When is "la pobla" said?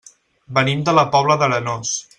1.01-1.39